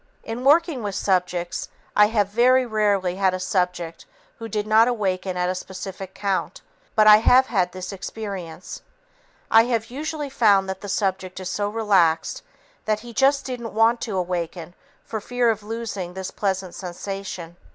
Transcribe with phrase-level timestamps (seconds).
[0.23, 4.07] In working with subjects, I have very rarely had a subject
[4.39, 6.61] who did not awaken at a specific count,
[6.95, 8.81] but I have had this experience.
[9.51, 12.41] I have usually found that the subject is so relaxed
[12.85, 14.73] that he just didn't want to awaken
[15.05, 17.55] for fear of losing this pleasant sensation.